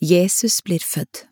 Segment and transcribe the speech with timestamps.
[0.00, 1.26] Jesus blir født.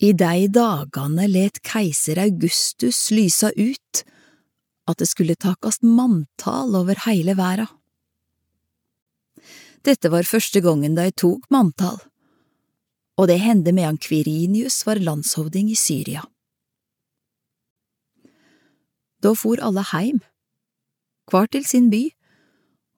[0.00, 4.04] I de dagane let keiser Augustus lysa ut
[4.88, 7.66] at det skulle takast manntal over heile verda.
[9.84, 12.00] Dette var første gongen de tok manntal,
[13.16, 16.24] og det hendte medan Kvirinius var landshovding i Syria.
[19.20, 20.20] Da for alle heim,
[21.30, 22.08] hver til sin by,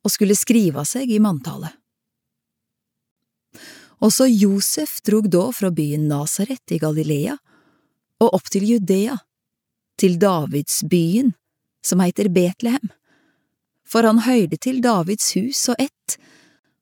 [0.03, 1.73] og skulle skriva seg i manntallet.
[4.03, 7.37] Også Josef drog da fra byen Nasaret i Galilea
[8.23, 9.17] og opp til Judea,
[9.99, 11.33] til Davidsbyen,
[11.83, 12.91] som heter Betlehem,
[13.87, 16.17] for han høyrde til Davids hus og ett,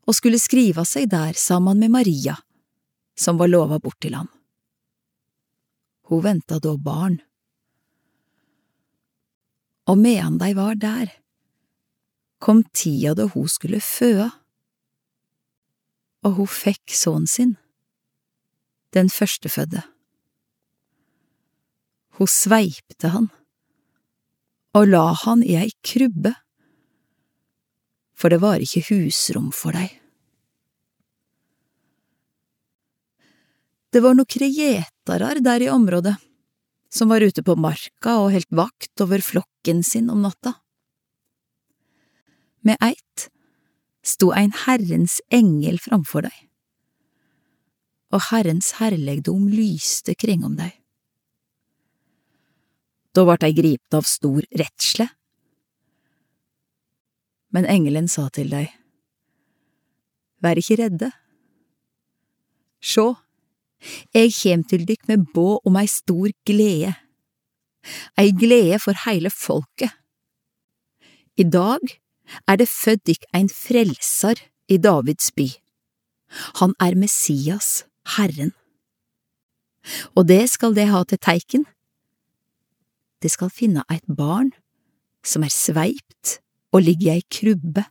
[0.08, 2.36] og skulle skrive seg der sammen med Maria,
[3.18, 4.28] som var lova bort til han.
[6.08, 7.20] Hun venta da barn.
[9.86, 11.12] Og medan de var der,
[12.40, 14.30] kom tida da hun skulle føde
[16.26, 17.54] og hun fikk sønnen sin,
[18.92, 19.82] den førstefødde.
[22.18, 23.30] Hun sveipte han
[24.76, 26.30] og la han i ei krybbe,
[28.14, 29.88] for det var ikke husrom for dei.
[33.90, 36.14] Det var nokre gjetarar der i området,
[36.92, 40.59] som var ute på marka og helt vakt over flokken sin om natta.
[42.66, 43.28] Med eitt
[44.04, 46.36] sto ein Herrens engel framfor deg,
[48.10, 50.74] og Herrens herlegdom lyste kring om deg.
[53.16, 55.08] Da vart dei gripne av stor redsle.
[57.50, 58.70] Men engelen sa til deg,
[60.40, 61.10] Vær ikke redde.
[62.80, 63.10] Sjå,
[64.16, 66.94] eg kjem til dykk med båd om ei stor glede,
[68.16, 69.92] ei glede for heile folket.
[71.36, 71.99] I dag
[72.48, 74.38] er det født ikk ein frelsar
[74.70, 75.48] i Davids by.
[76.62, 77.84] Han er Messias,
[78.16, 78.52] Herren.
[80.14, 81.64] Og det skal det ha til teiken.
[83.20, 84.52] Det skal finne eit barn
[85.26, 86.38] som er sveipt
[86.72, 87.84] og ligger i ei krubbe.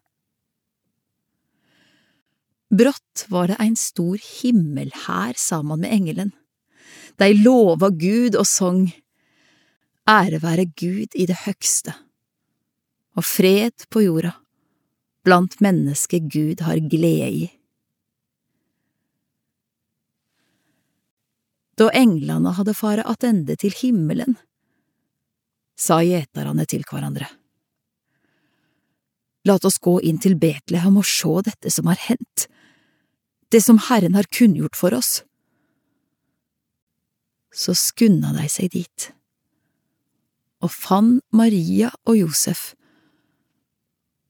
[2.69, 6.33] Brått var det ein stor himmelhær saman med engelen.
[7.17, 8.87] De lova Gud og song,
[10.09, 11.93] Ære være Gud i det høgste
[13.19, 14.31] og fred på jorda,
[15.27, 17.47] blant mennesker Gud har glede i.
[21.79, 24.37] Da englene hadde fare attende til himmelen,
[25.79, 27.27] sa gjeterne til hverandre.
[29.47, 32.47] Lat oss gå inn til Betlehem og sjå dette som har hendt,
[33.51, 35.21] det som Herren har kunngjort for oss.
[37.55, 39.11] Så skunda de seg dit,
[40.63, 42.73] og fant Maria og Josef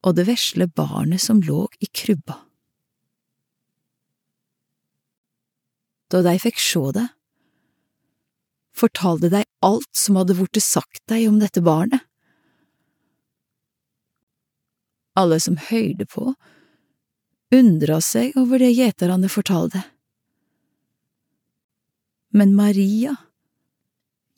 [0.05, 2.37] og det vesle barnet som lå i krybba.
[6.09, 7.05] Da de fikk sjå det,
[8.73, 12.01] fortalte de alt som hadde vorte sagt dei om dette barnet.
[15.19, 16.31] Alle som høyde på,
[17.53, 19.83] undra seg over det gjeterne fortalte.
[22.31, 23.17] Men Maria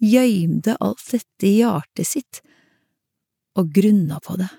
[0.01, 2.41] gjøymde alt dette i hjertet sitt
[3.59, 4.49] og grunna på det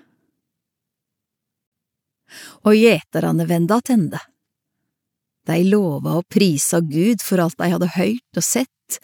[2.63, 4.21] og gjeterne venda attende.
[5.47, 8.99] De lova og prisa Gud for alt de hadde høyrt og sett.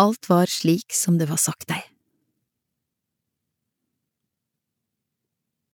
[0.00, 1.82] Alt var slik som det var sagt dei.